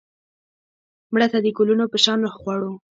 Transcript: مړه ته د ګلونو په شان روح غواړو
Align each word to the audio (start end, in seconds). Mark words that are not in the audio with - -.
مړه 1.13 1.27
ته 1.31 1.37
د 1.45 1.47
ګلونو 1.57 1.85
په 1.91 1.97
شان 2.03 2.17
روح 2.23 2.35
غواړو 2.41 2.71